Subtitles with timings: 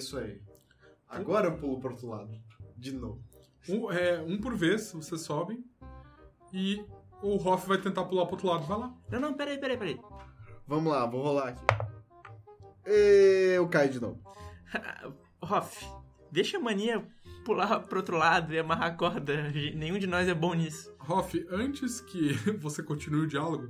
[0.00, 0.40] Isso aí.
[1.08, 2.30] Agora eu pulo pro outro lado.
[2.76, 3.22] De novo.
[3.68, 5.64] Um, é, um por vez, você sobe.
[6.52, 6.84] E
[7.22, 8.66] o Hoff vai tentar pular pro outro lado.
[8.66, 8.94] Vai lá.
[9.10, 10.00] Não, não, peraí, peraí, peraí.
[10.66, 11.64] Vamos lá, vou rolar aqui.
[12.84, 14.20] Eu caio de novo.
[15.42, 15.84] Hoff,
[16.30, 17.06] deixa a mania
[17.44, 19.50] pular pro outro lado e amarrar a corda.
[19.50, 20.94] Nenhum de nós é bom nisso.
[21.08, 23.68] Hoff, antes que você continue o diálogo,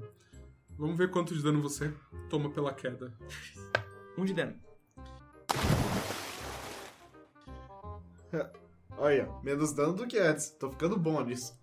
[0.79, 1.93] vamos ver quanto de dano você
[2.29, 3.13] toma pela queda.
[4.17, 4.55] Um de dano.
[8.97, 10.51] Olha, menos dano do que antes.
[10.51, 11.59] Tô ficando bom nisso.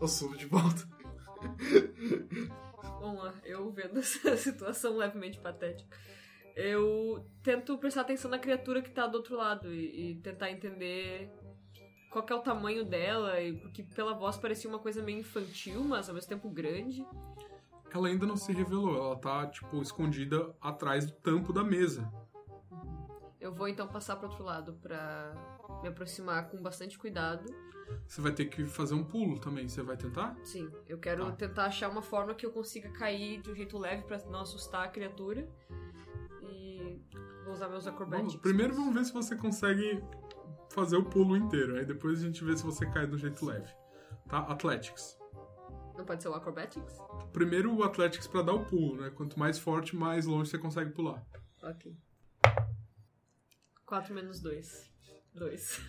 [0.00, 0.88] Eu subo de volta.
[3.00, 5.96] Vamos lá, eu vendo essa situação levemente patética.
[6.54, 11.30] Eu tento prestar atenção na criatura que tá do outro lado e, e tentar entender
[12.10, 15.84] qual que é o tamanho dela, e, porque pela voz parecia uma coisa meio infantil,
[15.84, 17.06] mas ao mesmo tempo grande.
[17.92, 22.10] Ela ainda não se revelou, ela tá, tipo, escondida atrás do tampo da mesa.
[23.46, 25.32] Eu vou então passar pro outro lado pra
[25.80, 27.44] me aproximar com bastante cuidado.
[28.04, 30.36] Você vai ter que fazer um pulo também, você vai tentar?
[30.42, 31.32] Sim, eu quero Tá.
[31.32, 34.84] tentar achar uma forma que eu consiga cair de um jeito leve pra não assustar
[34.84, 35.48] a criatura.
[36.42, 37.00] E
[37.44, 38.32] vou usar meus acrobatics.
[38.32, 40.02] Vamos, primeiro vamos ver se você consegue
[40.70, 43.72] fazer o pulo inteiro, aí depois a gente vê se você cai do jeito leve.
[44.28, 44.38] Tá?
[44.40, 45.16] Athletics.
[45.96, 46.98] Não pode ser o acrobatics?
[47.32, 49.10] Primeiro o Athletics pra dar o pulo, né?
[49.10, 51.24] Quanto mais forte, mais longe você consegue pular.
[51.62, 51.96] Ok.
[53.86, 54.90] 4 menos 2.
[55.34, 55.80] 2.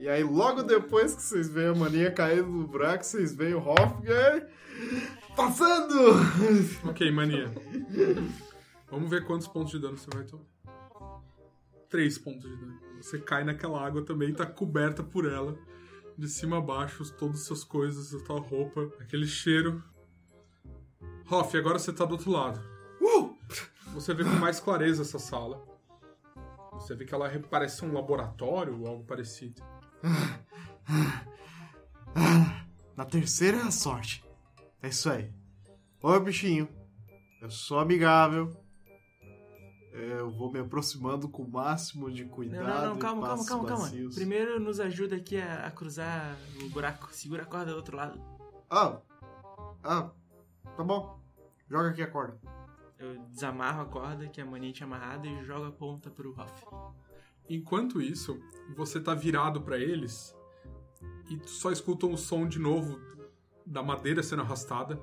[0.00, 3.58] E aí, logo depois que vocês veem a mania caindo no buraco, vocês veem o
[3.58, 4.48] Hofgar
[5.36, 5.94] passando!
[6.88, 7.52] Ok, mania.
[8.90, 10.46] Vamos ver quantos pontos de dano você vai tomar.
[11.90, 12.80] Três pontos de dano.
[12.96, 15.58] Você cai naquela água também, tá coberta por ela.
[16.16, 19.82] De cima a baixo, todas as suas coisas, a tua roupa, aquele cheiro.
[21.30, 22.69] Hoff, agora você tá do outro lado.
[23.94, 25.62] Você vê com mais clareza essa sala.
[26.72, 29.62] Você vê que ela parece um laboratório ou algo parecido.
[32.96, 34.24] Na terceira é a sorte.
[34.82, 35.32] É isso aí.
[36.02, 36.68] Oi, bichinho.
[37.42, 38.54] Eu sou amigável.
[39.92, 42.66] Eu vou me aproximando com o máximo de Não, cuidado.
[42.66, 43.90] não, não, e calma, calma, calma, calma.
[44.14, 47.12] Primeiro nos ajuda aqui a, a cruzar o buraco.
[47.12, 48.20] Segura a corda do outro lado.
[48.70, 49.00] Ah,
[49.82, 50.10] ah,
[50.76, 51.18] tá bom.
[51.68, 52.38] Joga aqui a corda.
[53.00, 56.66] Eu desamarro a corda que a mania tinha amarrada e jogo a ponta pro Hoff.
[57.48, 58.38] Enquanto isso,
[58.76, 60.36] você tá virado pra eles
[61.30, 63.00] e tu só escuta um som de novo
[63.64, 65.00] da madeira sendo arrastada.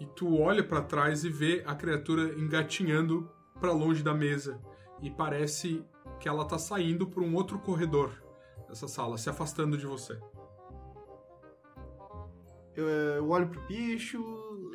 [0.00, 3.30] E tu olha pra trás e vê a criatura engatinhando
[3.60, 4.60] pra longe da mesa
[5.00, 5.84] e parece
[6.18, 8.10] que ela tá saindo por um outro corredor
[8.68, 10.18] dessa sala, se afastando de você.
[12.74, 14.18] Eu, eh, eu olho pro bicho,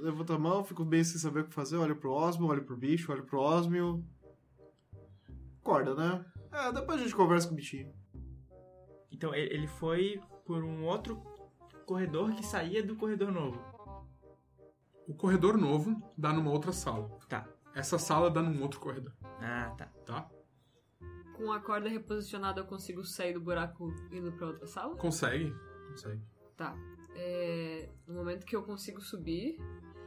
[0.03, 1.77] levanto a mão, fico bem sem saber o que fazer.
[1.77, 4.03] Olho pro Osmio, olho pro bicho, olho pro Osmio.
[5.63, 6.25] Corda, né?
[6.51, 7.93] É, depois a gente conversa com o bichinho.
[9.11, 11.21] Então ele foi por um outro
[11.85, 13.59] corredor que saía do corredor novo.
[15.07, 17.09] O corredor novo dá numa outra sala.
[17.29, 17.47] Tá.
[17.75, 19.85] Essa sala dá num outro corredor, Ah, tá.
[20.05, 20.29] tá?
[21.35, 24.95] Com a corda reposicionada, eu consigo sair do buraco indo pra outra sala?
[24.95, 25.53] Consegue,
[25.89, 26.21] consegue.
[26.55, 26.75] Tá.
[27.15, 29.57] É, no momento que eu consigo subir,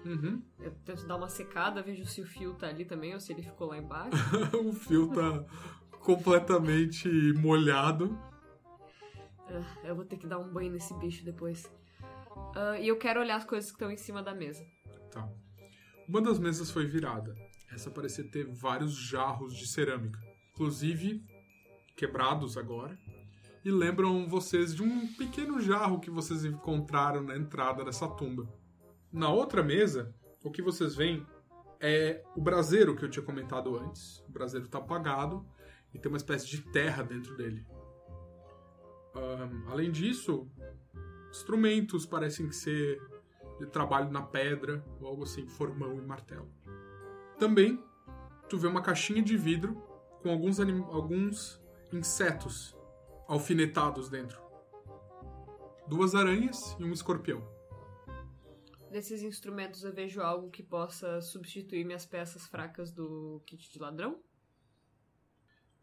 [0.05, 0.41] Uhum.
[0.61, 3.43] eu tento dar uma secada, vejo se o fio tá ali também ou se ele
[3.43, 4.17] ficou lá embaixo.
[4.65, 5.45] o fio tá
[6.01, 8.17] completamente molhado.
[9.49, 11.69] Ah, eu vou ter que dar um banho nesse bicho depois.
[12.55, 14.65] Ah, e eu quero olhar as coisas que estão em cima da mesa.
[15.11, 15.29] Tá.
[16.09, 17.35] Uma das mesas foi virada.
[17.73, 20.21] Essa parecia ter vários jarros de cerâmica,
[20.51, 21.25] inclusive
[21.97, 22.97] quebrados agora,
[23.67, 28.49] e lembram vocês de um pequeno jarro que vocês encontraram na entrada dessa tumba.
[29.13, 30.15] Na outra mesa,
[30.45, 31.27] o que vocês veem
[31.81, 34.21] é o braseiro que eu tinha comentado antes.
[34.21, 35.45] O braseiro está apagado
[35.93, 37.67] e tem uma espécie de terra dentro dele.
[39.17, 40.49] Ahn, além disso,
[41.29, 43.03] instrumentos parecem ser
[43.59, 46.49] de trabalho na pedra, ou algo assim, formão e martelo.
[47.37, 47.83] Também,
[48.49, 49.75] tu vê uma caixinha de vidro
[50.23, 51.61] com alguns, alguns
[51.93, 52.76] insetos
[53.29, 54.41] alfinetados dentro.
[55.89, 57.43] Duas aranhas e um escorpião.
[58.91, 64.21] Desses instrumentos eu vejo algo que possa substituir minhas peças fracas do kit de ladrão?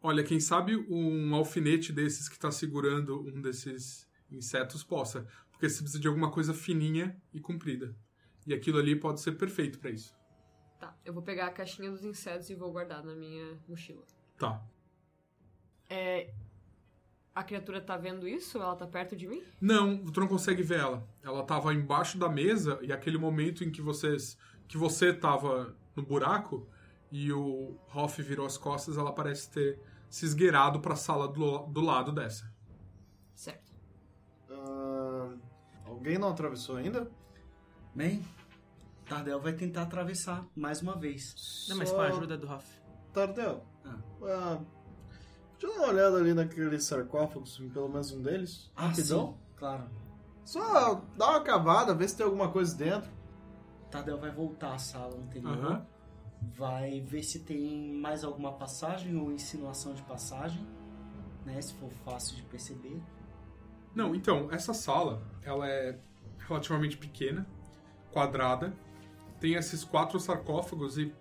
[0.02, 5.78] Olha, quem sabe um alfinete desses que está segurando um desses insetos possa, porque você
[5.78, 7.96] precisa de alguma coisa fininha e comprida.
[8.46, 10.14] E aquilo ali pode ser perfeito para isso.
[10.78, 14.04] Tá, eu vou pegar a caixinha dos insetos e vou guardar na minha mochila.
[14.36, 14.62] Tá.
[15.88, 16.34] É.
[17.34, 18.58] A criatura tá vendo isso?
[18.58, 19.42] Ela tá perto de mim?
[19.60, 21.06] Não, tu não consegue ver ela.
[21.22, 24.38] Ela tava embaixo da mesa e aquele momento em que vocês
[24.68, 26.66] que você tava no buraco
[27.10, 29.78] e o Hoff virou as costas, ela parece ter
[30.08, 32.50] se esgueirado para a sala do, do lado dessa.
[33.34, 33.72] Certo.
[34.48, 35.34] Ah,
[35.86, 37.10] alguém não atravessou ainda?
[37.94, 38.24] Bem,
[39.08, 41.66] Tardel vai tentar atravessar mais uma vez.
[41.68, 42.66] Não, mas com a ajuda do Hoff.
[43.12, 43.98] Tardel, Ah.
[44.22, 44.60] ah,
[45.60, 48.70] deixa eu dar uma olhada ali naqueles sarcófagos, em pelo menos um deles.
[48.76, 49.28] Ah, Rapidão.
[49.28, 49.84] sim, claro.
[50.44, 53.10] Só dá uma cavada, vê se tem alguma coisa dentro.
[53.90, 55.52] Tardel vai voltar à sala anterior.
[55.52, 55.86] Aham.
[56.56, 60.66] Vai ver se tem mais alguma passagem ou insinuação de passagem,
[61.46, 61.60] né?
[61.62, 63.00] Se for fácil de perceber.
[63.94, 65.98] Não, então, essa sala, ela é
[66.46, 67.46] relativamente pequena,
[68.12, 68.74] quadrada,
[69.40, 71.14] tem esses quatro sarcófagos e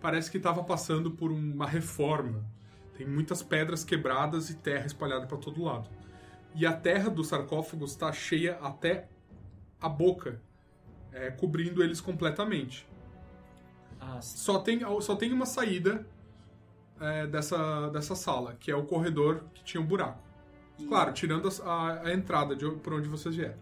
[0.00, 2.44] parece que estava passando por uma reforma.
[3.00, 5.88] Tem muitas pedras quebradas e terra espalhada para todo lado.
[6.54, 9.08] E a terra dos sarcófagos está cheia até
[9.80, 10.38] a boca,
[11.10, 12.86] é, cobrindo eles completamente.
[13.98, 14.20] Ah.
[14.20, 16.06] Só tem, só tem uma saída
[17.00, 20.22] é, dessa, dessa sala, que é o corredor que tinha um buraco.
[20.78, 23.56] E- Claro, tirando a, a entrada de por onde vocês vieram.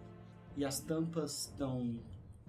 [0.56, 2.00] E as tampas estão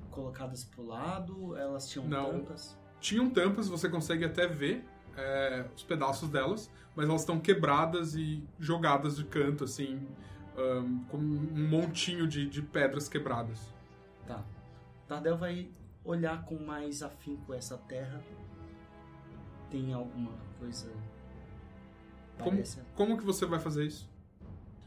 [0.10, 1.56] colocadas pro lado?
[1.56, 2.32] Elas tinham Não.
[2.32, 2.76] tampas?
[3.00, 4.84] Tinham tampas, você consegue até ver
[5.20, 10.08] é, os pedaços delas, mas elas estão quebradas e jogadas de canto, assim,
[10.58, 13.74] ahn, com um montinho de, de pedras quebradas.
[14.26, 14.44] Tá.
[15.08, 15.70] Tardel vai
[16.04, 18.22] olhar com mais afinco essa terra.
[19.70, 20.92] Tem alguma coisa.
[22.38, 22.64] Como,
[22.96, 24.10] como que você vai fazer isso?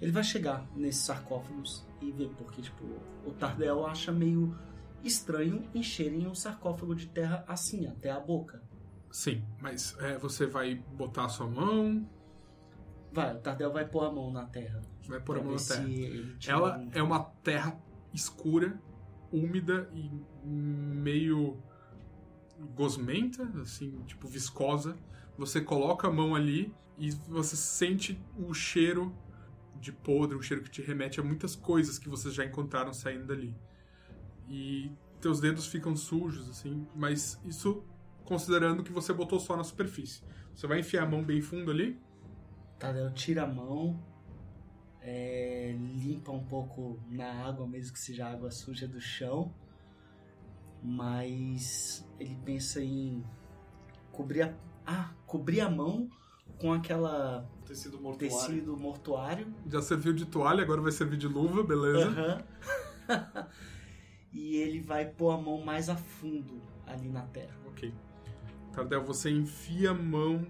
[0.00, 2.84] Ele vai chegar nesses sarcófagos e ver, porque, tipo,
[3.24, 4.56] o Tardel acha meio
[5.04, 8.62] estranho encherem um sarcófago de terra assim, até a boca.
[9.12, 12.08] Sim, mas é, você vai botar a sua mão,
[13.12, 14.80] Vai, o Tardel vai pôr a mão na terra.
[15.06, 15.86] vai pôr a mão na terra.
[16.46, 17.78] Ela um- é uma terra
[18.14, 18.80] escura,
[19.30, 20.10] úmida e
[20.42, 21.62] meio
[22.74, 24.96] gosmenta, assim, tipo viscosa.
[25.36, 29.14] Você coloca a mão ali e você sente o cheiro
[29.80, 33.26] de podre, um cheiro que te remete a muitas coisas que vocês já encontraram saindo
[33.26, 33.54] dali.
[34.48, 34.90] E
[35.20, 37.84] teus dedos ficam sujos, assim, mas isso
[38.24, 40.22] considerando que você botou só na superfície.
[40.54, 41.98] Você vai enfiar a mão bem fundo ali,
[42.82, 43.96] Tadeu tira a mão,
[45.00, 49.54] é, limpa um pouco na água, mesmo que seja água suja do chão,
[50.82, 53.24] mas ele pensa em
[54.10, 56.10] cobrir a, ah, cobrir a mão
[56.58, 58.36] com aquela Tecido mortuário.
[58.36, 59.46] tecido mortuário.
[59.70, 62.08] já serviu de toalha, agora vai servir de luva, beleza?
[62.08, 63.46] Aham.
[64.32, 67.56] e ele vai pôr a mão mais a fundo ali na terra.
[67.68, 67.94] Ok.
[68.72, 70.46] Tardel, você enfia a mão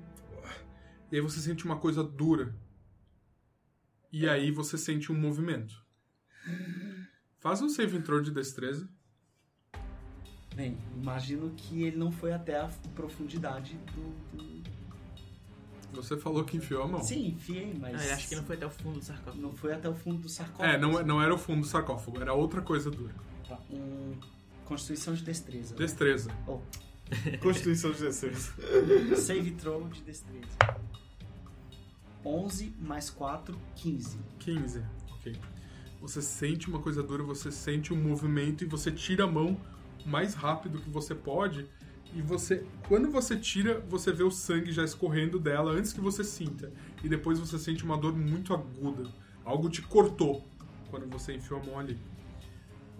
[1.10, 2.54] e aí você sente uma coisa dura.
[4.12, 5.74] E aí você sente um movimento.
[7.40, 8.88] Faz um save throw de destreza.
[10.54, 14.36] Bem, imagino que ele não foi até a profundidade do.
[14.36, 14.62] do-
[15.94, 17.02] Você falou que enfiou a mão.
[17.02, 18.00] Sim, enfiei, mas.
[18.00, 19.40] Ah, eu acho que não foi até o fundo do sarcófago.
[19.42, 20.64] Não foi até o fundo do sarcófago.
[20.70, 23.14] É, não, não era o fundo do sarcófago, era outra coisa dura.
[23.48, 24.18] Tá, Um...
[24.66, 25.72] Constituição de destreza.
[25.74, 25.78] né?
[25.78, 26.30] Destreza.
[26.46, 26.60] Oh,
[27.40, 28.52] Constituição de destreza.
[29.16, 30.58] save throw de destreza.
[32.24, 34.18] 11 mais 4, 15.
[34.38, 34.82] 15.
[35.12, 35.36] Ok.
[36.00, 39.56] você sente uma coisa dura, você sente um movimento e você tira a mão
[40.04, 41.66] o mais rápido que você pode.
[42.14, 46.22] E você, quando você tira, você vê o sangue já escorrendo dela antes que você
[46.22, 46.70] sinta.
[47.02, 49.10] E depois você sente uma dor muito aguda.
[49.44, 50.46] Algo te cortou
[50.90, 51.98] quando você enfiou a mão ali.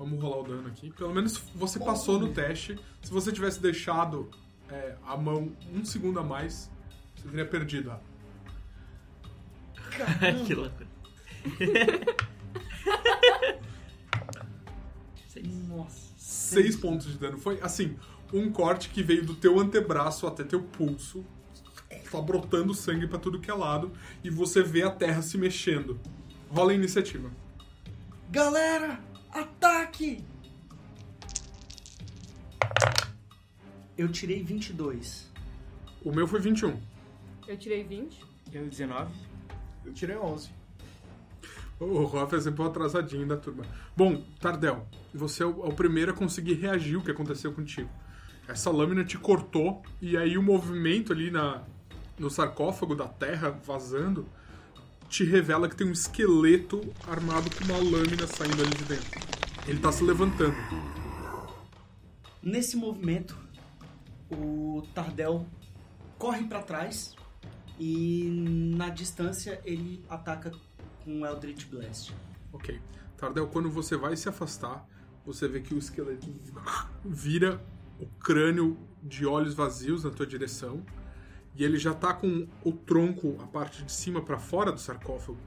[0.03, 0.91] Vamos rolar o dano aqui.
[0.91, 2.77] Pelo menos você passou no teste.
[3.01, 4.29] Se você tivesse deixado
[4.69, 6.69] é, a mão um segundo a mais,
[7.15, 7.93] você teria perdido.
[10.45, 10.89] Que loucura.
[15.69, 16.13] Nossa.
[16.17, 17.39] seis pontos de dano.
[17.39, 17.97] Foi assim,
[18.33, 21.25] um corte que veio do teu antebraço até teu pulso.
[22.11, 23.93] Tá brotando sangue pra tudo que é lado.
[24.25, 26.01] E você vê a terra se mexendo.
[26.51, 27.31] Rola a iniciativa.
[28.31, 28.99] Galera,
[29.33, 30.25] ataque!
[33.97, 35.31] Eu tirei 22.
[36.05, 36.81] O meu foi 21.
[37.47, 38.25] Eu tirei 20.
[38.53, 39.13] Eu 19.
[39.85, 40.51] Eu tirei 11.
[41.81, 43.65] O Roth é sempre um atrasadinho da turma.
[43.97, 47.91] Bom, Tardel, você é o, é o primeiro a conseguir reagir o que aconteceu contigo.
[48.47, 51.63] Essa lâmina te cortou e aí o movimento ali na,
[52.19, 54.27] no sarcófago da terra vazando
[55.13, 59.21] te revela que tem um esqueleto armado com uma lâmina saindo ali de dentro.
[59.69, 60.57] Ele tá se levantando.
[62.43, 63.37] Nesse movimento,
[64.31, 65.47] o Tardel
[66.19, 67.15] corre pra trás
[67.79, 70.51] e na distância ele ataca
[71.05, 72.15] com o Eldritch Blast.
[72.51, 72.81] Ok.
[73.19, 74.89] Tardel, quando você vai se afastar,
[75.27, 76.27] você vê que o esqueleto
[77.05, 77.63] vira
[78.01, 80.83] o crânio de olhos vazios na tua direção.
[81.55, 85.39] E ele já tá com o tronco, a parte de cima pra fora do sarcófago.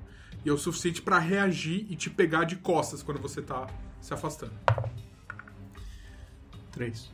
[0.45, 3.67] E é o suficiente pra reagir e te pegar de costas quando você tá
[3.99, 4.53] se afastando.
[6.71, 7.09] 3.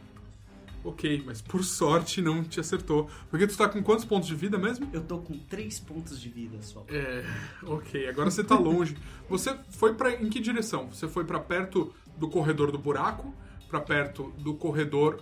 [0.84, 3.08] Ok, mas por sorte não te acertou.
[3.30, 4.90] Porque tu tá com quantos pontos de vida mesmo?
[4.92, 6.84] Eu tô com 3 pontos de vida só.
[6.90, 7.24] É,
[7.64, 8.10] ok.
[8.10, 8.98] Agora você tá longe.
[9.30, 10.88] Você foi para em que direção?
[10.90, 13.34] Você foi pra perto do corredor do buraco,
[13.70, 15.22] Pra perto do corredor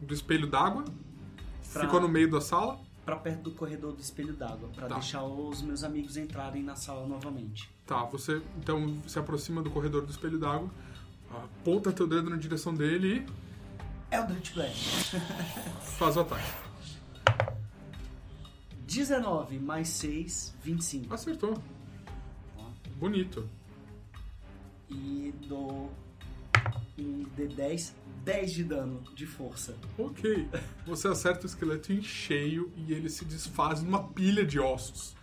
[0.00, 0.82] do espelho d'água,
[1.72, 2.80] Pra- ficou no meio da sala.
[3.06, 4.94] Pra perto do corredor do espelho d'água, pra Tá.
[4.96, 7.70] deixar os meus amigos entrarem na sala novamente.
[7.86, 10.68] Tá, você então se aproxima do corredor do espelho d'água,
[11.30, 13.24] aponta teu dedo na direção dele
[14.10, 15.16] Eldritch Blast.
[15.16, 15.20] e
[15.98, 16.66] faz o ataque.
[18.86, 21.14] 19 mais 6, 25.
[21.14, 21.56] Acertou.
[22.98, 23.48] Bonito.
[24.88, 25.92] E dou
[26.98, 27.92] um D10,
[28.26, 29.76] 10 de dano de força.
[29.96, 30.48] Ok.
[30.84, 35.14] Você acerta o esqueleto em cheio e ele se desfaz numa pilha de ossos.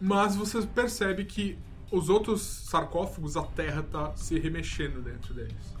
[0.00, 1.58] Mas você percebe que
[1.90, 5.76] os outros sarcófagos, a terra tá se remexendo dentro deles.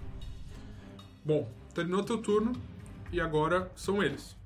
[1.24, 2.52] Bom, terminou teu turno
[3.12, 4.36] e agora são eles.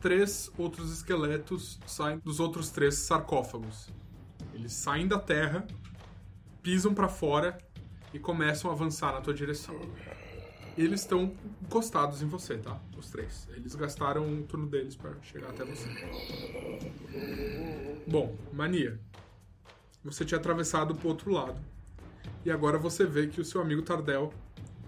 [0.00, 3.90] Três outros esqueletos saem dos outros três sarcófagos.
[4.54, 5.66] Eles saem da terra,
[6.62, 7.58] pisam pra fora
[8.12, 9.78] e começam a avançar na tua direção.
[10.76, 12.80] Eles estão encostados em você, tá?
[12.96, 13.48] Os três.
[13.50, 15.88] Eles gastaram um turno deles pra chegar até você.
[18.06, 18.98] Bom, Mania.
[20.04, 21.60] Você tinha atravessado pro outro lado.
[22.44, 24.32] E agora você vê que o seu amigo Tardel,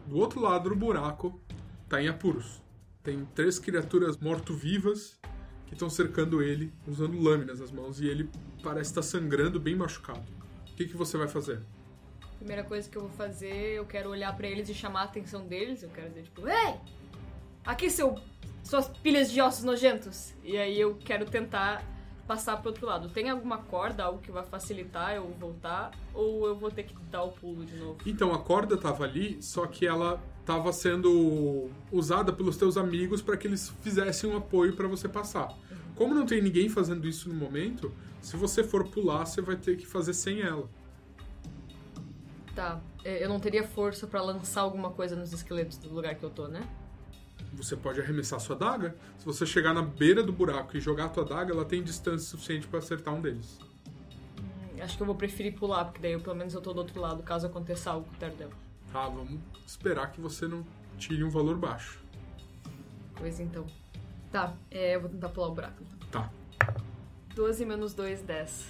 [0.07, 1.39] do outro lado do buraco,
[1.89, 2.63] tá em apuros.
[3.03, 5.19] Tem três criaturas morto-vivas
[5.67, 8.31] que estão cercando ele, usando lâminas nas mãos, e ele
[8.63, 10.23] parece estar sangrando, bem machucado.
[10.71, 11.61] O que, que você vai fazer?
[12.43, 15.47] Primeira coisa que eu vou fazer, eu quero olhar pra eles e chamar a atenção
[15.47, 15.85] deles.
[15.85, 16.75] Eu quero dizer, tipo, Ei!
[17.65, 18.19] Aqui, seu,
[18.65, 20.35] suas pilhas de ossos nojentos.
[20.43, 21.85] E aí eu quero tentar
[22.27, 23.09] passar pro outro lado.
[23.11, 25.93] Tem alguma corda, algo que vai facilitar eu voltar?
[26.13, 27.99] Ou eu vou ter que dar o pulo de novo?
[28.05, 33.37] Então, a corda tava ali, só que ela tava sendo usada pelos teus amigos para
[33.37, 35.57] que eles fizessem um apoio para você passar.
[35.95, 39.77] Como não tem ninguém fazendo isso no momento, se você for pular, você vai ter
[39.77, 40.69] que fazer sem ela.
[42.55, 46.23] Tá, é, eu não teria força pra lançar alguma coisa nos esqueletos do lugar que
[46.23, 46.67] eu tô, né?
[47.55, 48.95] Você pode arremessar sua daga.
[49.19, 52.29] Se você chegar na beira do buraco e jogar a tua daga, ela tem distância
[52.29, 53.59] suficiente para acertar um deles.
[54.81, 57.01] Acho que eu vou preferir pular, porque daí eu, pelo menos eu tô do outro
[57.01, 58.51] lado, caso aconteça algo com o Tardel.
[58.93, 60.67] Tá, vamos esperar que você não
[60.99, 62.01] tire um valor baixo.
[63.15, 63.65] Pois então.
[64.31, 65.83] Tá, é, eu vou tentar pular o buraco.
[65.83, 66.23] então.
[66.23, 66.31] Tá.
[67.35, 68.67] 12 menos 2, 10.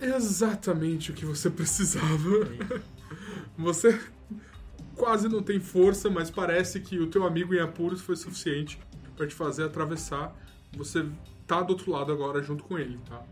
[0.00, 2.16] Exatamente o que você precisava.
[3.56, 3.98] Você
[4.94, 8.78] quase não tem força, mas parece que o teu amigo em apuros foi suficiente
[9.16, 10.34] para te fazer atravessar.
[10.76, 11.06] Você
[11.46, 13.22] tá do outro lado agora junto com ele, tá?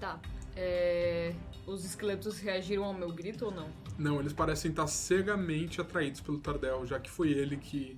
[0.00, 0.20] Tá.
[0.56, 1.32] É,
[1.66, 3.68] Os esqueletos reagiram ao meu grito ou não?
[3.96, 7.96] Não, eles parecem estar cegamente atraídos pelo Tardel, já que foi ele que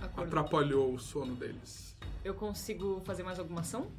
[0.00, 0.24] Acordou.
[0.24, 1.94] atrapalhou o sono deles.
[2.24, 3.92] Eu consigo fazer mais alguma ação?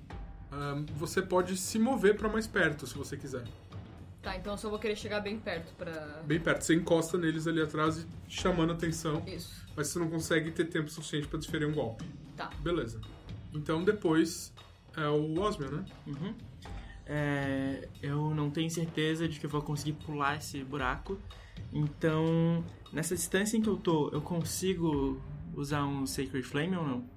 [0.52, 3.44] Ahn, você pode se mover pra mais perto, se você quiser.
[4.22, 6.24] Tá, então eu só vou querer chegar bem perto pra.
[6.26, 6.64] Bem perto.
[6.64, 9.24] Você encosta neles ali atrás e chamando atenção.
[9.28, 9.64] Isso.
[9.76, 12.04] Mas você não consegue ter tempo suficiente pra desferir um golpe.
[12.36, 12.50] Tá.
[12.60, 13.00] Beleza.
[13.54, 14.52] Então depois
[14.98, 15.86] é o Osmio, né?
[16.08, 16.34] Uhum.
[17.06, 21.20] É, eu não tenho certeza de que eu vou conseguir pular esse buraco.
[21.72, 25.22] Então, nessa distância em que eu tô, eu consigo
[25.54, 27.15] usar um Sacred Flame ou não?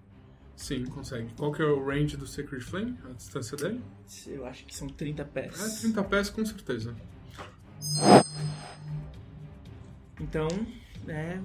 [0.58, 1.28] Sim, consegue.
[1.36, 2.98] Qual que é o range do Sacred Flame?
[3.08, 3.80] A distância dele?
[4.26, 5.76] Eu acho que são 30 pés.
[5.76, 6.96] É 30 pés com certeza.
[10.20, 10.48] Então,
[11.06, 11.40] é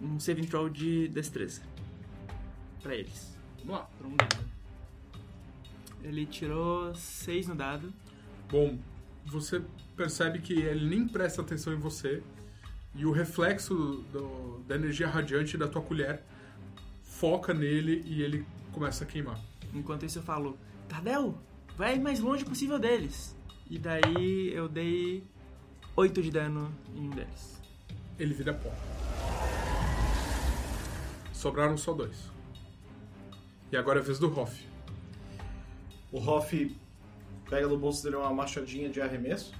[0.00, 1.60] um saving throw de destreza.
[2.82, 3.36] Pra eles.
[3.58, 4.44] Vamos lá, pra um dado.
[6.02, 7.92] Ele tirou 6 no dado.
[8.50, 8.78] Bom,
[9.26, 9.60] você
[9.96, 12.22] percebe que ele nem presta atenção em você
[12.94, 13.74] e o reflexo
[14.12, 16.22] do- da energia radiante da tua colher
[17.18, 19.40] foca nele e ele começa a queimar.
[19.72, 21.34] Enquanto isso eu falo, Tardel,
[21.76, 23.34] vai mais longe possível deles.
[23.70, 25.24] E daí eu dei
[25.96, 27.60] 8 de dano em um deles.
[28.18, 28.70] Ele vira pó.
[31.32, 32.30] Sobraram só dois.
[33.72, 34.66] E agora é a vez do Hoff.
[36.12, 36.76] O Hoff
[37.48, 39.54] pega do bolso dele uma machadinha de arremesso,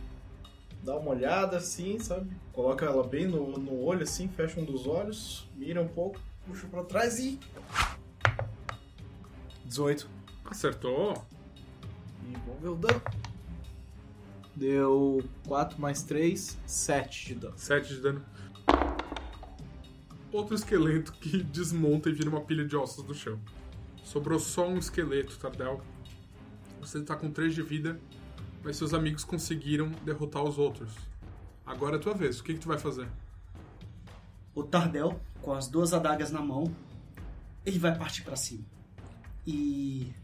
[0.82, 2.30] dá uma olhada assim, sabe?
[2.52, 6.66] Coloca ela bem no, no olho assim, fecha um dos olhos, mira um pouco, puxa
[6.68, 7.38] pra trás e.
[9.64, 10.08] 18.
[10.44, 11.26] Acertou.
[12.22, 13.02] E vamos ver o dano.
[14.54, 17.58] Deu 4 mais 3, 7 de dano.
[17.58, 18.24] 7 de dano.
[20.32, 23.38] Outro esqueleto que desmonta e vira uma pilha de ossos do chão.
[24.02, 25.82] Sobrou só um esqueleto, Tardel.
[26.80, 28.00] Você tá com 3 de vida,
[28.62, 30.92] mas seus amigos conseguiram derrotar os outros.
[31.64, 32.38] Agora é a tua vez.
[32.38, 33.08] O que, que tu vai fazer?
[34.56, 36.74] O Tardel, com as duas adagas na mão,
[37.62, 38.64] ele vai partir pra cima.
[39.46, 40.14] E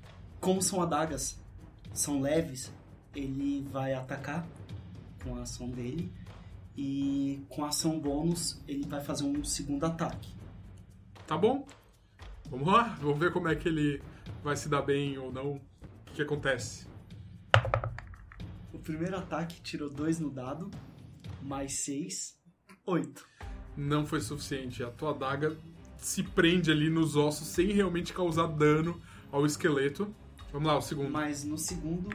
[0.40, 1.38] como são adagas,
[1.92, 2.72] são leves,
[3.14, 4.48] ele vai atacar
[5.22, 6.10] com a ação dele.
[6.74, 10.34] E com a ação bônus, ele vai fazer um segundo ataque.
[11.26, 11.66] Tá bom?
[12.48, 14.02] Vamos lá, vamos ver como é que ele
[14.42, 15.56] vai se dar bem ou não.
[15.56, 15.60] O
[16.06, 16.86] que, que acontece?
[18.72, 20.70] O primeiro ataque tirou 2 no dado,
[21.42, 22.40] mais 6,
[22.86, 23.30] 8.
[23.76, 24.82] Não foi suficiente.
[24.82, 25.56] A tua adaga
[25.98, 30.14] se prende ali nos ossos sem realmente causar dano ao esqueleto.
[30.52, 31.10] Vamos lá, o segundo.
[31.10, 32.14] Mas no segundo.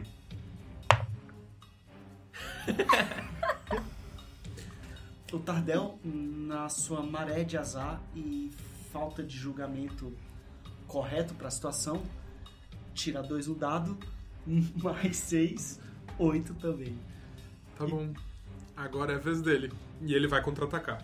[5.32, 8.52] o Tardel, na sua maré de azar e
[8.92, 10.14] falta de julgamento
[10.88, 12.04] correto para a situação,
[12.94, 13.98] tira dois no dado,
[14.76, 15.80] mais seis,
[16.20, 16.98] oito também.
[17.78, 18.12] Tá bom.
[18.76, 19.72] Agora é a vez dele.
[20.02, 21.04] E ele vai contra-atacar.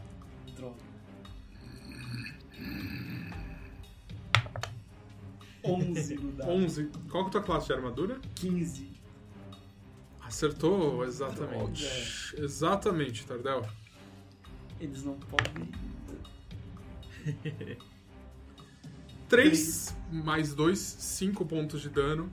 [5.63, 6.51] 11 no dado.
[6.51, 6.91] 11.
[7.09, 8.19] Qual que é a tua classe de armadura?
[8.35, 8.91] 15.
[10.21, 11.85] Acertou, exatamente.
[12.37, 13.65] Exatamente, Tardel.
[14.79, 15.69] Eles não podem.
[19.29, 22.31] 3 mais 2, 5 pontos de dano.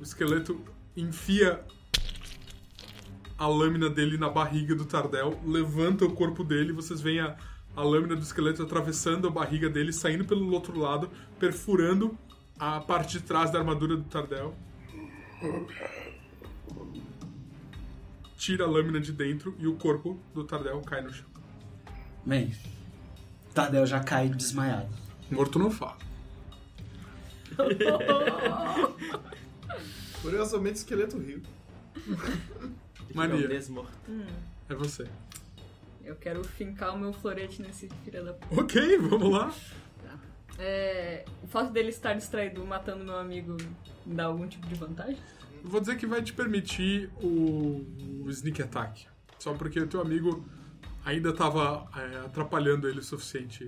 [0.00, 0.60] O esqueleto
[0.96, 1.64] enfia
[3.40, 7.36] a lâmina dele na barriga do Tardel, levanta o corpo dele, vocês veem a,
[7.74, 12.18] a lâmina do esqueleto atravessando a barriga dele, saindo pelo outro lado, perfurando
[12.60, 14.54] a parte de trás da armadura do Tardel.
[18.36, 21.26] Tira a lâmina de dentro e o corpo do Tardel cai no chão.
[22.24, 22.54] Bem,
[23.54, 24.88] Tardel já cai desmaiado.
[25.30, 25.96] Morto não fala.
[30.22, 31.42] Curiosamente, esqueleto rio.
[33.14, 33.48] Mania.
[34.08, 34.26] Hum,
[34.68, 35.06] É você.
[36.04, 38.60] eu quero fincar o meu florete nesse filho da puta.
[38.62, 39.52] Ok, vamos lá.
[40.62, 43.56] É, o fato dele estar distraído matando meu amigo
[44.04, 45.16] dá algum tipo de vantagem?
[45.64, 49.06] Eu Vou dizer que vai te permitir o, o sneak attack.
[49.38, 50.44] Só porque o teu amigo
[51.04, 51.88] ainda estava
[52.26, 53.66] atrapalhando ele o suficiente.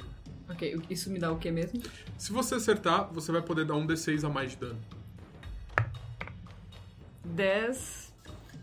[0.50, 1.80] Ok, isso me dá o que mesmo?
[2.18, 4.78] Se você acertar, você vai poder dar um D6 a mais de dano.
[7.24, 8.12] 10.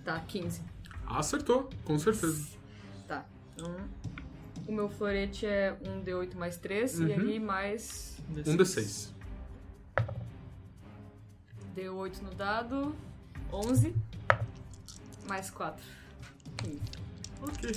[0.06, 0.62] Tá, 15.
[1.06, 2.48] Ah, acertou, com certeza.
[3.08, 3.26] Tá.
[3.56, 3.76] Então,
[4.68, 7.12] o meu florete é um D8 mais 3 e Uhum.
[7.14, 9.10] aí mais Um D6.
[11.76, 12.96] D8 no dado.
[13.52, 13.96] 11.
[15.28, 15.82] Mais 4.
[16.58, 16.80] 15.
[17.42, 17.72] Ok.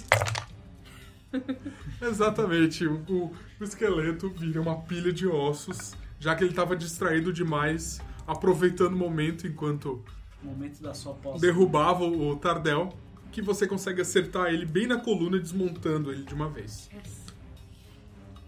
[2.02, 2.86] Exatamente.
[2.86, 8.00] O, o- o esqueleto vira uma pilha de ossos, já que ele estava distraído demais,
[8.26, 10.02] aproveitando o momento enquanto
[10.42, 11.40] Momento da sua posse.
[11.40, 12.92] derrubava o Tardel,
[13.30, 16.90] que você consegue acertar ele bem na coluna, desmontando ele de uma vez.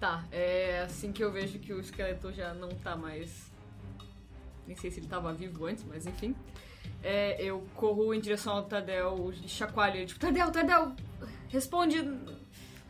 [0.04, 3.50] Tá, é assim que eu vejo que o esqueleto já não tá mais
[4.66, 6.36] Nem sei se ele tava vivo antes, mas enfim.
[7.02, 10.92] É, eu corro em direção ao Tadel e chacoalho ele, tipo, Tadel, Tadel,
[11.48, 11.96] responde.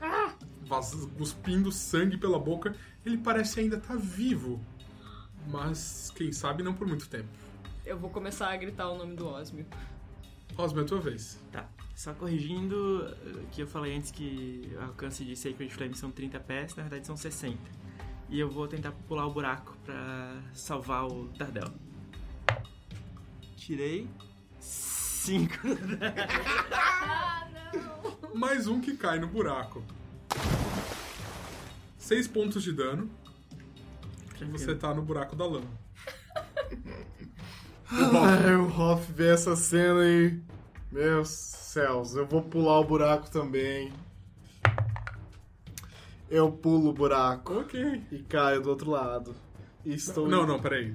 [0.00, 0.34] Ah!
[0.62, 2.74] Vaz- cuspindo sangue pela boca.
[3.06, 4.60] Ele parece ainda estar vivo.
[5.46, 7.28] Mas quem sabe não por muito tempo.
[7.86, 9.64] Eu vou começar a gritar o nome do Osmio.
[10.56, 11.38] Osmo, é a tua vez.
[11.50, 11.68] Tá.
[11.94, 16.40] Só corrigindo eh, que eu falei antes que o alcance de Sacred Flame são 30
[16.40, 17.56] pés, na verdade são 60.
[18.28, 21.72] E eu vou tentar pular o buraco pra salvar o Tardel.
[23.56, 24.08] Tirei
[24.58, 25.54] 5.
[28.34, 29.82] Mais um que cai no buraco.
[31.96, 33.10] Seis pontos de dano.
[34.40, 35.70] E você tá no buraco da lama.
[37.90, 40.40] Ai, o Hoff vê essa cena e.
[40.90, 43.92] Meus céus, eu vou pular o buraco também.
[46.30, 48.02] Eu pulo o buraco Ok.
[48.10, 49.34] e caio do outro lado.
[49.84, 50.28] E estou.
[50.28, 50.94] Não, não, peraí.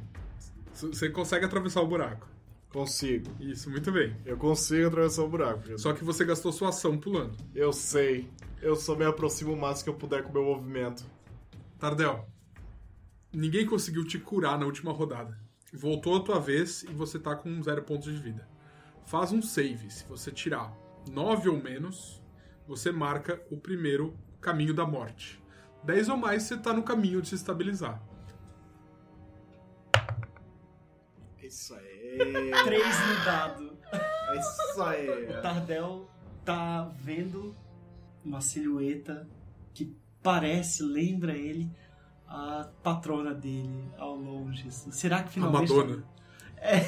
[0.73, 2.27] Você consegue atravessar o buraco.
[2.69, 3.29] Consigo.
[3.39, 4.15] Isso, muito bem.
[4.25, 5.77] Eu consigo atravessar o buraco.
[5.77, 7.35] Só que você gastou sua ação pulando.
[7.53, 8.29] Eu sei.
[8.61, 11.03] Eu só me aproximo o máximo que eu puder com o meu movimento.
[11.79, 12.27] Tardel,
[13.33, 15.37] ninguém conseguiu te curar na última rodada.
[15.73, 18.47] Voltou a tua vez e você tá com zero pontos de vida.
[19.05, 19.89] Faz um save.
[19.89, 20.73] Se você tirar
[21.09, 22.21] 9 ou menos,
[22.67, 25.41] você marca o primeiro caminho da morte.
[25.83, 28.01] 10 ou mais, você tá no caminho de se estabilizar.
[31.41, 32.17] Isso aí.
[32.65, 33.77] 3 no dado.
[34.37, 35.09] Isso aí.
[35.09, 36.09] O Tardel
[36.45, 37.55] tá vendo
[38.23, 39.27] uma silhueta
[39.73, 41.71] que parece, lembra ele,
[42.29, 44.71] a patrona dele ao longe.
[44.71, 45.73] Será que A finalmente.
[45.73, 46.03] Madonna.
[46.57, 46.81] É,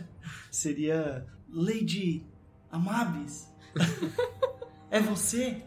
[0.50, 2.26] seria Lady
[2.70, 3.48] Amabis.
[4.90, 5.64] é você?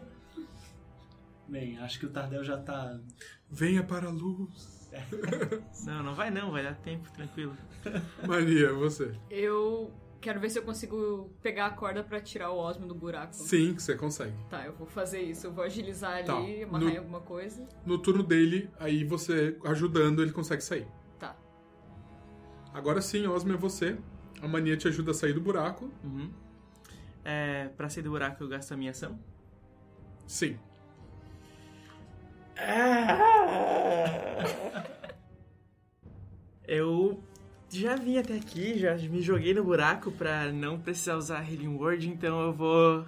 [1.48, 3.00] Bem, acho que o Tardel já tá.
[3.50, 4.90] Venha para a luz.
[5.84, 7.56] Não, não vai não, vai dar tempo, tranquilo.
[8.26, 9.18] Maria, você.
[9.28, 9.92] Eu
[10.24, 13.34] quero ver se eu consigo pegar a corda pra tirar o Osmio do buraco.
[13.34, 14.32] Sim, que você consegue.
[14.48, 15.48] Tá, eu vou fazer isso.
[15.48, 16.32] Eu vou agilizar ali, Tá.
[16.66, 17.68] amarrar No- em alguma coisa.
[17.84, 20.88] No turno dele, aí você ajudando, ele consegue sair.
[21.18, 21.36] Tá.
[22.72, 23.98] Agora sim, Osmo é você.
[24.40, 25.90] A mania te ajuda a sair do buraco.
[26.02, 26.32] Uhum.
[27.22, 29.18] É, pra sair do buraco eu gasto a minha ação.
[30.26, 30.58] Sim.
[36.66, 37.22] Eu
[37.80, 42.08] já vim até aqui, já me joguei no buraco pra não precisar usar Healing Word,
[42.08, 43.06] então eu vou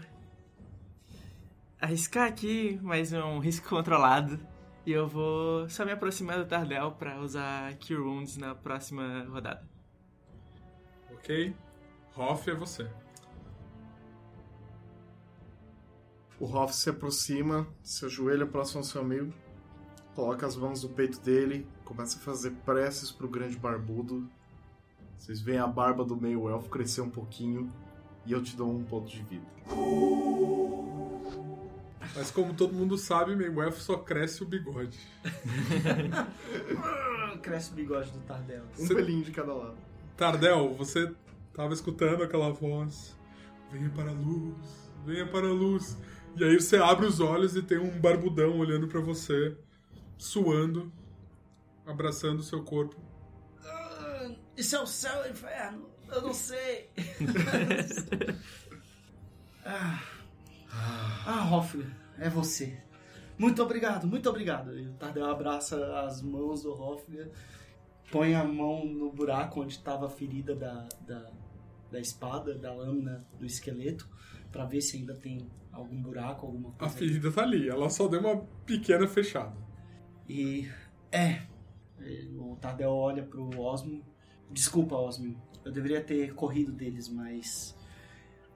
[1.81, 4.39] arriscar aqui, mas é um risco controlado.
[4.85, 9.69] E eu vou só me aproximar do Tardel pra usar Cure Wounds na próxima rodada.
[11.13, 11.55] Ok?
[12.17, 12.89] Hoff é você.
[16.39, 19.33] O Hoff se aproxima, se ajoelha próximo ao seu amigo,
[20.15, 24.31] coloca as mãos no peito dele, começa a fazer preces pro grande barbudo.
[25.17, 27.73] Vocês veem a barba do meio elfo crescer um pouquinho
[28.25, 29.47] e eu te dou um ponto de vida.
[32.15, 34.99] Mas como todo mundo sabe, meio elfo só cresce o bigode.
[37.43, 38.63] Cresce o bigode do Tardel.
[38.79, 39.77] Um Cê- pelinho de cada lado.
[40.17, 41.13] Tardel, você
[41.53, 43.17] tava escutando aquela voz.
[43.71, 45.99] Venha para a luz, venha para a luz.
[46.37, 49.57] E aí você abre os olhos e tem um barbudão olhando pra você,
[50.17, 50.91] suando,
[51.85, 52.97] abraçando o seu corpo.
[54.57, 55.91] Isso é o céu ou o inferno?
[56.09, 56.89] Eu não sei.
[59.65, 60.03] ah,
[61.27, 62.79] ah Hoffler, é você.
[63.39, 64.79] Muito obrigado, muito obrigado.
[64.79, 67.31] E o Tardel abraça as mãos do Hoffler,
[68.11, 71.31] põe a mão no buraco onde estava a ferida da, da,
[71.91, 74.09] da espada, da lâmina do esqueleto,
[74.51, 76.97] pra ver se ainda tem algum buraco, alguma A coisa.
[76.97, 79.55] ferida tá ali, ela só deu uma pequena fechada.
[80.29, 80.69] E
[81.13, 81.43] é.
[82.39, 84.03] O Tardel olha pro Osmo.
[84.51, 85.41] Desculpa, Osmo.
[85.65, 87.77] Eu deveria ter corrido deles, mas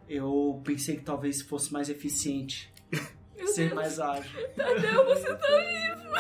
[0.09, 2.73] eu pensei que talvez fosse mais eficiente
[3.47, 4.49] ser mais ágil.
[4.55, 6.11] Tadeu, você tá vivo!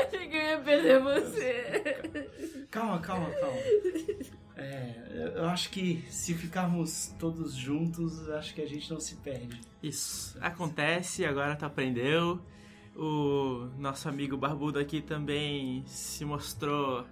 [0.00, 2.66] Achei que eu ia perder você.
[2.70, 3.58] Calma, calma, calma.
[4.56, 9.60] É, eu acho que se ficarmos todos juntos, acho que a gente não se perde.
[9.82, 12.40] Isso acontece, agora tu aprendeu.
[12.94, 17.06] O nosso amigo barbudo aqui também se mostrou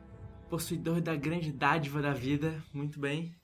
[0.50, 2.62] possuidor da grande dádiva da vida.
[2.74, 3.34] Muito bem.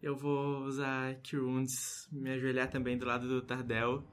[0.00, 4.04] Eu vou usar Cure Wounds, me ajoelhar também do lado do Tardel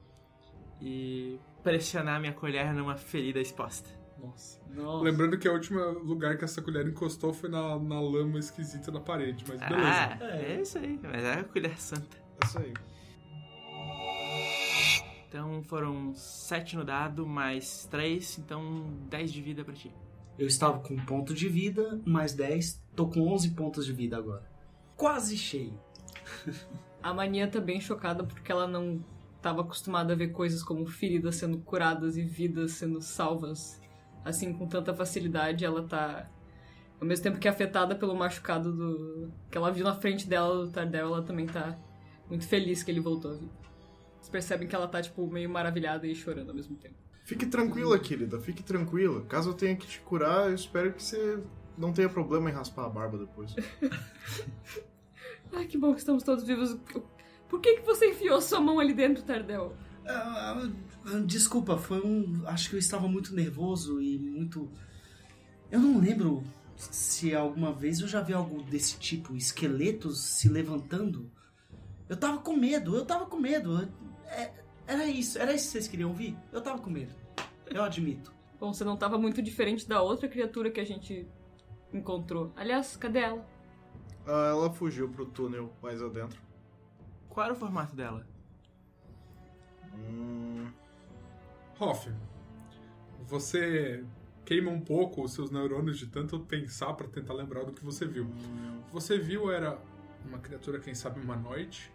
[0.80, 3.88] e pressionar minha colher numa ferida exposta.
[4.18, 4.60] Nossa.
[4.70, 5.04] Nossa.
[5.04, 9.00] Lembrando que o último lugar que essa colher encostou foi na, na lama esquisita da
[9.00, 10.18] parede, mas beleza.
[10.20, 12.16] Ah, é isso aí, mas é a colher santa.
[12.42, 12.72] É isso aí.
[15.28, 19.92] Então foram 7 no dado, mais 3, então 10 de vida pra ti.
[20.38, 24.18] Eu estava com um ponto de vida, mais 10, Tô com 11 pontos de vida
[24.18, 24.44] agora.
[24.96, 25.72] Quase cheio.
[27.02, 29.02] A Mania tá bem chocada porque ela não
[29.36, 33.80] estava acostumada a ver coisas como feridas sendo curadas e vidas sendo salvas
[34.24, 35.64] assim com tanta facilidade.
[35.64, 36.30] Ela tá
[37.00, 40.70] ao mesmo tempo que afetada pelo machucado do que ela viu na frente dela do
[40.70, 41.76] Tardel, ela também tá
[42.28, 43.52] muito feliz que ele voltou à vida.
[44.20, 46.94] Vocês percebem que ela tá tipo meio maravilhada e chorando ao mesmo tempo.
[47.32, 49.22] Fique tranquila, querida, fique tranquila.
[49.22, 51.42] Caso eu tenha que te curar, eu espero que você
[51.78, 53.54] não tenha problema em raspar a barba depois.
[55.50, 56.76] Ai, que bom que estamos todos vivos.
[57.48, 59.74] Por que, que você enfiou sua mão ali dentro, Tardel?
[60.06, 60.68] Ah,
[61.06, 62.42] ah, desculpa, foi um.
[62.46, 64.70] Acho que eu estava muito nervoso e muito.
[65.70, 66.44] Eu não lembro
[66.76, 71.32] se alguma vez eu já vi algo desse tipo, esqueletos se levantando.
[72.10, 73.88] Eu tava com medo, eu tava com medo.
[74.26, 74.52] É,
[74.86, 76.36] era isso, era isso que vocês queriam ouvir?
[76.52, 77.21] Eu tava com medo.
[77.74, 78.32] Eu admito.
[78.60, 81.26] Bom, você não tava muito diferente da outra criatura que a gente
[81.92, 82.52] encontrou.
[82.54, 83.46] Aliás, cadê ela?
[84.26, 86.40] Ah, ela fugiu pro túnel mais adentro.
[87.28, 88.26] Qual era o formato dela?
[89.94, 90.70] Hum,
[91.78, 92.10] Hoff,
[93.26, 94.04] você
[94.44, 98.06] queima um pouco os seus neurônios de tanto pensar para tentar lembrar do que você
[98.06, 98.24] viu.
[98.24, 99.78] O que você viu era
[100.26, 101.90] uma criatura, quem sabe, humanoide,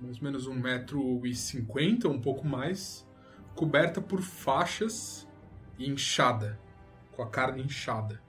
[0.00, 3.07] mais ou menos um metro e cinquenta, um pouco mais,
[3.58, 5.26] coberta por faixas
[5.76, 6.56] e inchada,
[7.10, 8.22] com a carne inchada.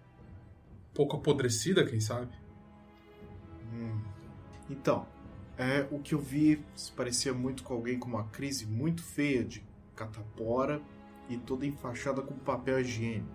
[0.91, 2.33] Pouco apodrecida, quem sabe?
[3.71, 4.01] hum.
[4.67, 5.05] Então,
[5.55, 9.45] é, o que eu vi se parecia muito com alguém com uma crise muito feia
[9.45, 9.63] de
[9.95, 10.81] catapora
[11.29, 13.29] e toda enfaixada com papel higiênico.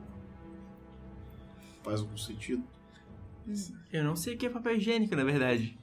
[1.85, 2.65] Faz algum sentido?
[3.93, 5.79] Eu não sei o que é papel higiênico, na verdade.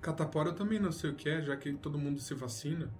[0.00, 2.92] Catapora eu também não sei o que é, já que todo mundo se vacina.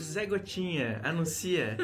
[0.00, 1.76] Zé Gotinha, anuncia.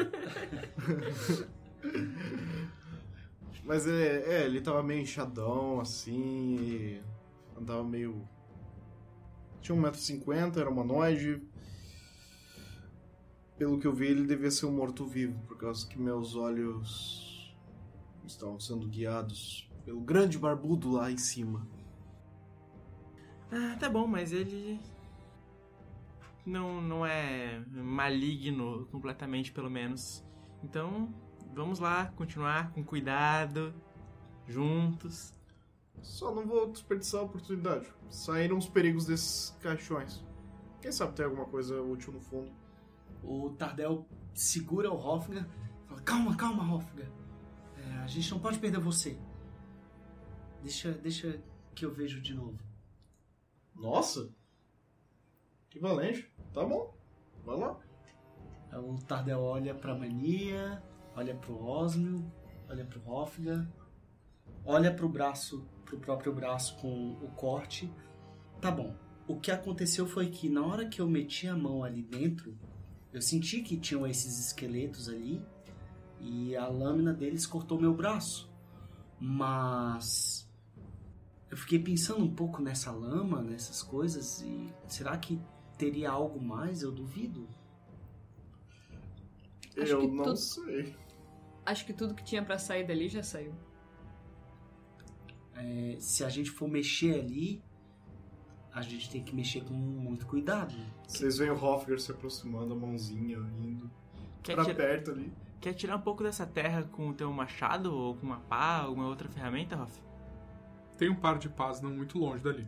[3.63, 6.99] Mas é, é, ele tava meio inchadão, assim,
[7.55, 8.27] andava meio...
[9.61, 11.41] Tinha 1,50m, era humanoide.
[13.57, 17.53] Pelo que eu vi, ele devia ser um morto-vivo, por causa que meus olhos
[18.25, 21.67] estavam sendo guiados pelo grande barbudo lá em cima.
[23.51, 24.79] Ah, tá bom, mas ele.
[26.45, 30.23] Não, não é maligno completamente, pelo menos.
[30.63, 31.13] Então,
[31.53, 33.73] vamos lá, continuar com cuidado,
[34.47, 35.33] juntos.
[36.01, 37.87] Só não vou desperdiçar a oportunidade.
[38.09, 40.23] Saíram os perigos desses caixões.
[40.81, 42.51] Quem sabe tem alguma coisa útil no fundo.
[43.23, 45.45] O Tardel segura o Hofgar
[45.83, 47.11] e fala: Calma, calma, Hofgar.
[47.77, 49.19] É, a gente não pode perder você.
[50.61, 51.41] Deixa, deixa
[51.75, 52.68] que eu vejo de novo.
[53.79, 54.29] Nossa!
[55.69, 56.31] Que valente.
[56.53, 56.93] Tá bom.
[57.45, 57.79] Vai lá.
[58.73, 60.83] O Tardel olha pra Mania,
[61.15, 62.31] olha pro Osmio,
[62.69, 63.67] olha pro Hofgar,
[64.63, 67.91] olha pro braço, pro próprio braço com o corte.
[68.61, 68.95] Tá bom.
[69.27, 72.57] O que aconteceu foi que na hora que eu meti a mão ali dentro,
[73.13, 75.41] eu senti que tinham esses esqueletos ali
[76.19, 78.51] e a lâmina deles cortou meu braço.
[79.19, 80.48] Mas
[81.49, 85.39] eu fiquei pensando um pouco nessa lama, nessas coisas e será que
[85.77, 86.81] teria algo mais?
[86.81, 87.47] Eu duvido.
[89.77, 90.95] Acho eu que não tudo- sei.
[91.65, 93.53] Acho que tudo que tinha pra sair dali já saiu.
[95.55, 97.61] É, se a gente for mexer ali,
[98.73, 100.73] a gente tem que mexer com muito cuidado.
[101.07, 103.89] Vocês veem o Hofgar se aproximando, a mãozinha indo
[104.43, 105.31] Quer, pra tira- perto ali.
[105.59, 109.07] Quer tirar um pouco dessa terra com o teu machado ou com uma pá, alguma
[109.07, 110.01] outra ferramenta, Hoff?
[110.99, 112.67] Tem um par de pás não muito longe dali.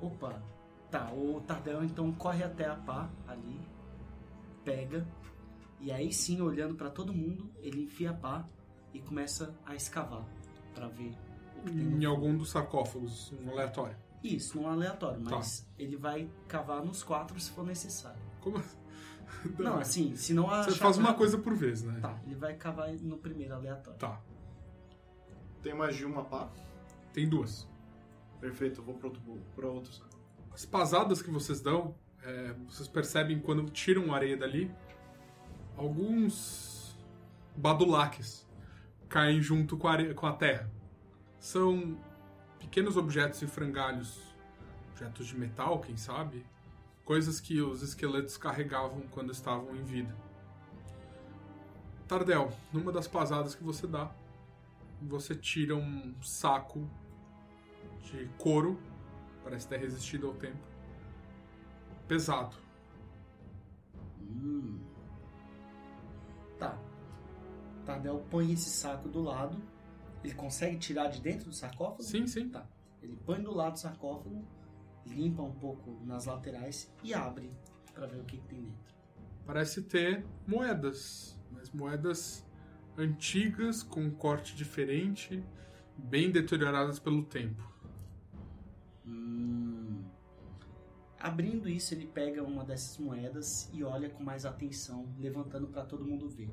[0.00, 0.40] Opa,
[0.88, 1.10] tá.
[1.12, 3.60] O Tardel então corre até a pá ali,
[4.64, 5.04] pega
[5.80, 8.48] e aí sim, olhando pra todo mundo, ele enfia a pá
[8.92, 10.24] e começa a escavar
[10.72, 11.12] pra ver
[11.58, 12.02] o que tem.
[12.02, 13.96] Em algum dos sarcófagos, um aleatório.
[14.22, 15.30] Isso, não é aleatório, Tá.
[15.36, 18.22] mas ele vai cavar nos quatro se for necessário.
[18.40, 18.62] Como?
[19.58, 21.98] Não, assim, se não Você faz uma coisa por vez, né?
[22.00, 23.98] Tá, ele vai cavar no primeiro aleatório.
[23.98, 24.22] Tá.
[25.64, 26.50] Tem mais de uma pá.
[27.14, 27.66] Tem duas.
[28.38, 29.22] Perfeito, eu vou pro outro,
[29.54, 30.10] pro outro saco.
[30.52, 34.70] As pasadas que vocês dão, é, vocês percebem quando tiram a areia dali,
[35.74, 36.98] alguns
[37.56, 38.46] badulaques
[39.08, 40.70] caem junto com a, areia, com a terra.
[41.38, 41.98] São
[42.58, 44.20] pequenos objetos e frangalhos,
[44.90, 46.44] objetos de metal, quem sabe,
[47.06, 50.14] coisas que os esqueletos carregavam quando estavam em vida.
[52.06, 54.12] Tardel, numa das pasadas que você dá,
[55.06, 56.88] você tira um saco
[58.02, 58.78] de couro
[59.44, 60.58] Parece ter resistido ao tempo.
[62.08, 62.56] Pesado.
[64.22, 64.80] Hum.
[66.58, 66.78] Tá.
[67.84, 69.62] Tardel põe esse saco do lado.
[70.24, 72.02] Ele consegue tirar de dentro do sarcófago?
[72.02, 72.48] Sim, sim.
[72.48, 72.66] Tá.
[73.02, 74.42] Ele põe do lado do sarcófago,
[75.04, 77.52] limpa um pouco nas laterais e abre
[77.92, 78.94] pra ver o que, que tem dentro.
[79.44, 82.46] Parece ter moedas, mas moedas
[82.96, 85.42] antigas com um corte diferente,
[85.96, 87.62] bem deterioradas pelo tempo.
[89.06, 90.02] Hum.
[91.18, 96.04] Abrindo isso, ele pega uma dessas moedas e olha com mais atenção, levantando pra todo
[96.04, 96.50] mundo ver.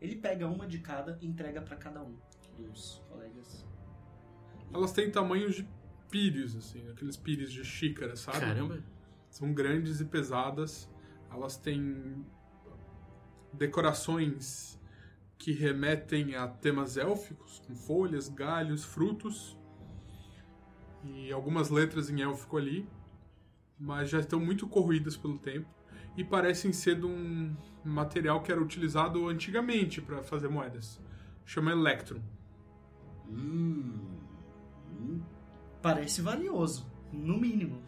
[0.00, 2.16] Ele pega uma de cada e entrega pra cada um
[2.58, 3.66] dos colegas.
[4.72, 5.68] Elas têm tamanhos de
[6.10, 8.40] pírios, assim, aqueles pírios de xícara, sabe?
[8.40, 8.82] Caramba.
[9.30, 10.88] São grandes e pesadas.
[11.30, 12.24] Elas têm
[13.52, 14.78] decorações
[15.42, 19.58] que remetem a temas élficos, com folhas, galhos, frutos
[21.02, 22.88] e algumas letras em élfico ali,
[23.76, 25.68] mas já estão muito corroídas pelo tempo
[26.16, 31.00] e parecem ser de um material que era utilizado antigamente para fazer moedas.
[31.44, 32.22] Chama Electrum.
[33.28, 33.98] Hum.
[34.92, 35.22] Hum.
[35.82, 37.82] Parece valioso, no mínimo.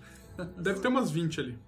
[0.60, 1.58] Deve ter umas 20 ali.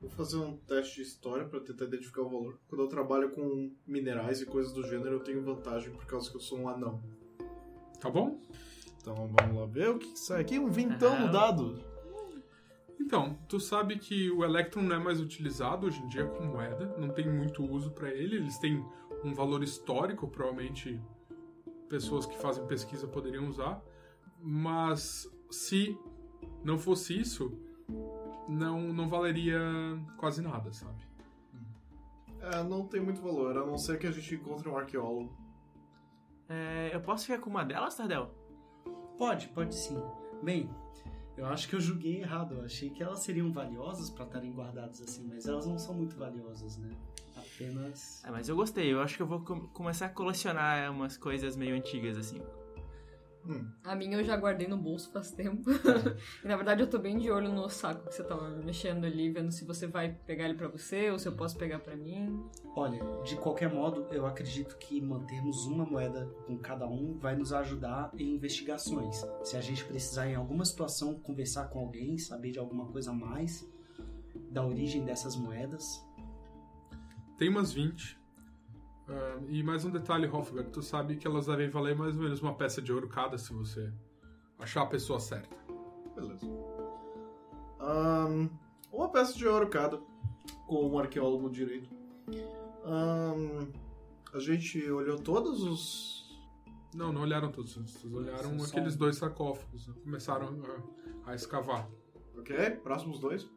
[0.00, 2.58] Vou fazer um teste de história pra tentar identificar o valor.
[2.68, 6.36] Quando eu trabalho com minerais e coisas do gênero, eu tenho vantagem por causa que
[6.36, 7.02] eu sou um anão.
[8.00, 8.40] Tá bom?
[9.00, 10.58] Então vamos lá ver o que, que sai aqui.
[10.58, 11.78] Um vintão no dado.
[12.98, 16.94] Então, tu sabe que o Electrum não é mais utilizado hoje em dia como moeda,
[16.98, 18.84] não tem muito uso para ele, eles têm
[19.24, 21.00] um valor histórico, provavelmente
[21.88, 23.82] pessoas que fazem pesquisa poderiam usar,
[24.40, 25.98] mas se
[26.62, 27.58] não fosse isso,
[28.50, 29.58] não, não valeria
[30.16, 31.02] quase nada, sabe?
[32.40, 35.30] É, não tem muito valor, a não ser que a gente encontre um arqueólogo.
[36.48, 38.34] É, eu posso ficar com uma delas, Tardel?
[39.18, 40.00] Pode, pode sim.
[40.42, 40.68] Bem,
[41.36, 42.54] eu acho que eu julguei errado.
[42.54, 46.16] Eu achei que elas seriam valiosas pra estarem guardadas assim, mas elas não são muito
[46.16, 46.90] valiosas, né?
[47.36, 48.24] Apenas.
[48.24, 48.92] É, mas eu gostei.
[48.92, 52.40] Eu acho que eu vou com- começar a colecionar umas coisas meio antigas, assim.
[53.84, 55.70] A minha eu já guardei no bolso faz tempo.
[56.44, 59.30] e na verdade eu tô bem de olho no saco que você tava mexendo ali,
[59.30, 62.44] vendo se você vai pegar ele pra você ou se eu posso pegar pra mim.
[62.76, 67.52] Olha, de qualquer modo, eu acredito que mantermos uma moeda com cada um vai nos
[67.52, 69.24] ajudar em investigações.
[69.42, 73.14] Se a gente precisar em alguma situação conversar com alguém, saber de alguma coisa a
[73.14, 73.68] mais
[74.50, 76.04] da origem dessas moedas.
[77.38, 78.19] Tem umas 20.
[79.10, 82.40] Ah, e mais um detalhe, Hofgar, tu sabe que elas devem valer mais ou menos
[82.40, 83.92] uma peça de ouro cada se você
[84.56, 85.56] achar a pessoa certa.
[86.14, 86.46] Beleza.
[87.80, 88.48] Ahn,
[88.92, 90.00] uma peça de ouro cada,
[90.68, 91.90] com um arqueólogo direito.
[92.84, 93.66] Ahn,
[94.32, 96.38] a gente olhou todos os.
[96.94, 98.98] Não, não olharam todos, vocês olharam aqueles um.
[98.98, 99.94] dois sarcófagos, né?
[100.04, 100.56] começaram
[101.26, 101.88] a, a escavar.
[102.36, 102.56] Ok?
[102.82, 103.48] Próximos dois.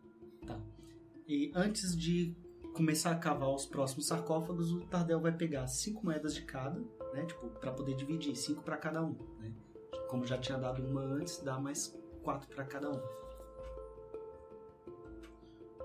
[1.28, 2.36] E antes de
[2.74, 6.80] começar a cavar os próximos sarcófagos, o Tardel vai pegar cinco moedas de cada,
[7.14, 7.26] né?
[7.26, 9.54] Tipo, para poder dividir, cinco para cada um, né?
[10.10, 13.02] Como já tinha dado uma antes, dá mais quatro para cada um.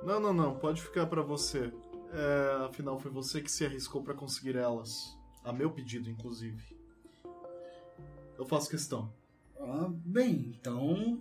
[0.02, 0.58] Não, não, não.
[0.58, 1.72] Pode ficar pra você.
[2.12, 5.16] É, afinal, foi você que se arriscou pra conseguir elas.
[5.44, 6.76] A meu pedido, inclusive.
[8.36, 9.12] Eu faço questão.
[9.58, 11.20] Ah, bem, então.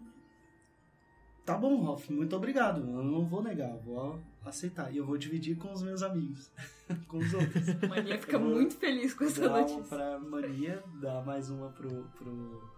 [1.47, 2.81] Tá bom, Ralph, muito obrigado.
[2.81, 4.93] Eu não vou negar, vou aceitar.
[4.93, 6.51] E eu vou dividir com os meus amigos,
[7.07, 7.87] com os outros.
[7.87, 9.81] Mania fica vou muito feliz com essa notícia.
[9.83, 12.69] pra Mania, dá mais uma pro, pro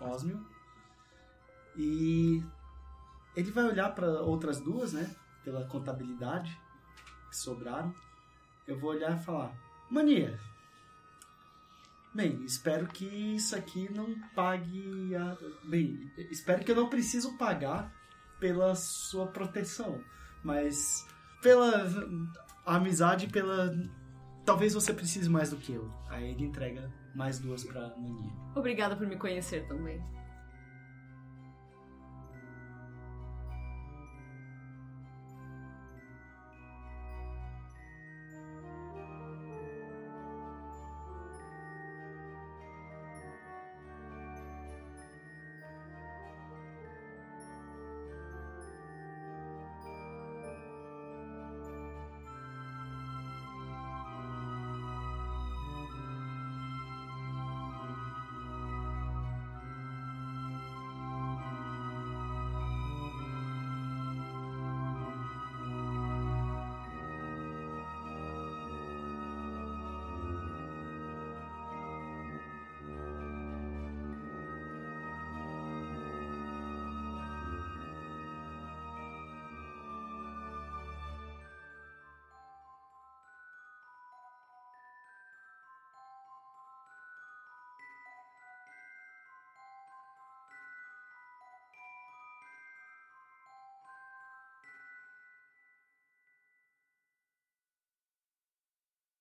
[0.00, 0.44] Osmio.
[1.76, 2.42] E
[3.36, 5.08] ele vai olhar para outras duas, né?
[5.44, 6.60] Pela contabilidade
[7.30, 7.94] que sobraram.
[8.66, 9.56] Eu vou olhar e falar:
[9.88, 10.36] Mania,
[12.12, 15.38] bem, espero que isso aqui não pague a.
[15.62, 17.95] Bem, espero que eu não preciso pagar
[18.38, 20.00] pela sua proteção,
[20.42, 21.06] mas
[21.42, 21.86] pela
[22.64, 23.72] amizade, pela
[24.46, 25.90] Talvez você precise mais do que eu.
[26.08, 28.30] Aí ele entrega mais duas pra Mania.
[28.54, 30.00] Obrigada por me conhecer também.